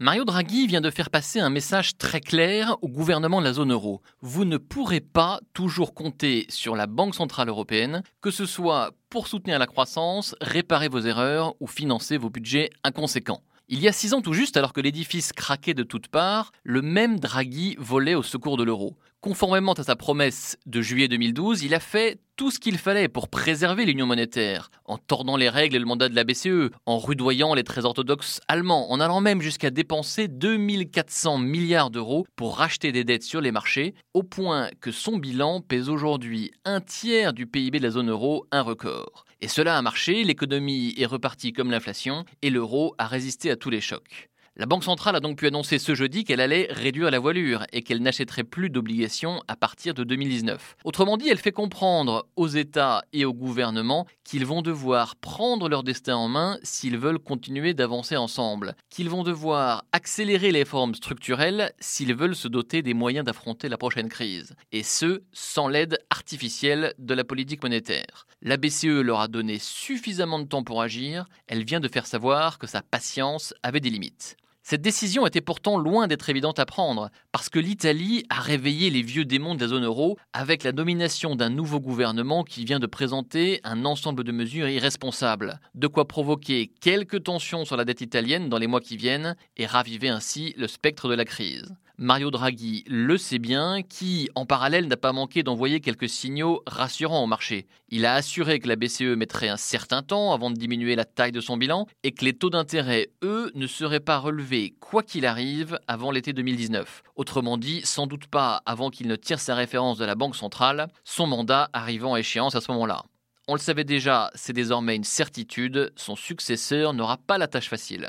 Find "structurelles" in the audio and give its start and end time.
60.96-61.72